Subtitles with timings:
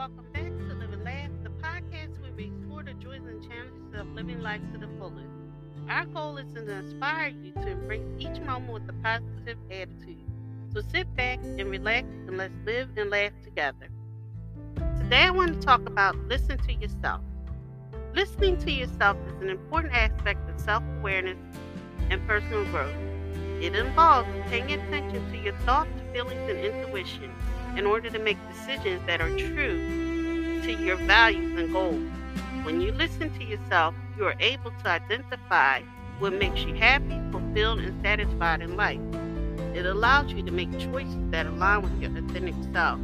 [0.00, 4.00] welcome back to Live and Laugh, the podcast where we explore the joys and challenges
[4.00, 5.28] of living life to the fullest.
[5.90, 10.24] Our goal is to inspire you to embrace each moment with a positive attitude.
[10.72, 13.90] So sit back and relax and let's live and laugh together.
[14.96, 17.20] Today, I want to talk about listen to yourself.
[18.14, 21.36] Listening to yourself is an important aspect of self awareness
[22.08, 22.96] and personal growth.
[23.60, 27.32] It involves paying attention to your thoughts, feelings, and intuition
[27.76, 32.10] in order to make decisions that are true to your values and goals.
[32.64, 35.82] When you listen to yourself, you are able to identify
[36.18, 39.00] what makes you happy, fulfilled, and satisfied in life.
[39.74, 42.98] It allows you to make choices that align with your authentic self,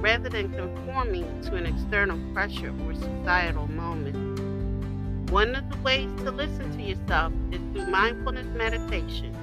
[0.00, 5.30] rather than conforming to an external pressure or societal moment.
[5.30, 9.36] One of the ways to listen to yourself is through mindfulness meditation.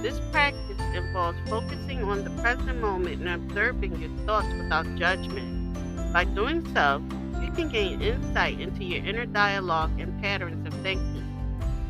[0.00, 6.12] This practice involves focusing on the present moment and observing your thoughts without judgment.
[6.12, 7.02] By doing so,
[7.42, 11.24] you can gain insight into your inner dialogue and patterns of thinking.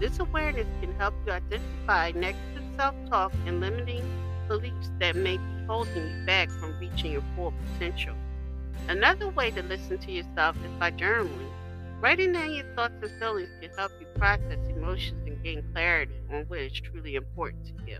[0.00, 4.04] This awareness can help you identify negative self talk and limiting
[4.48, 8.14] beliefs that may be holding you back from reaching your full potential.
[8.88, 11.50] Another way to listen to yourself is by journaling.
[12.00, 16.44] Writing down your thoughts and feelings can help you process emotions and gain clarity on
[16.48, 17.98] what is truly important to you.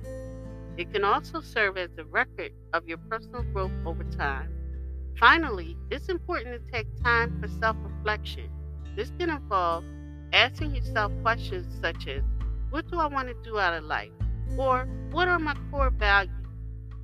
[0.76, 4.50] It can also serve as a record of your personal growth over time.
[5.18, 8.50] Finally, it's important to take time for self reflection.
[8.96, 9.84] This can involve
[10.32, 12.22] asking yourself questions such as
[12.70, 14.10] What do I want to do out of life?
[14.58, 16.32] or What are my core values?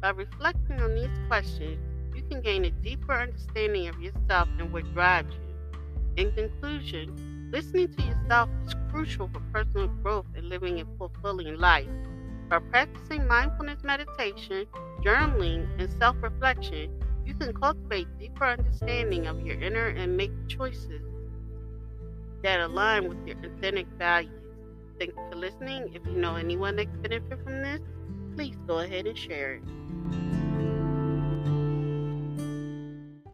[0.01, 1.79] By reflecting on these questions,
[2.15, 6.25] you can gain a deeper understanding of yourself and what drives you.
[6.25, 11.87] In conclusion, listening to yourself is crucial for personal growth and living a fulfilling life.
[12.49, 14.67] By practicing mindfulness meditation,
[15.05, 16.91] journaling, and self reflection,
[17.25, 21.03] you can cultivate deeper understanding of your inner and make choices
[22.43, 24.33] that align with your authentic values.
[24.99, 25.93] Thank you for listening.
[25.95, 27.81] If you know anyone that could benefit from this,
[28.35, 30.28] please go ahead and share it.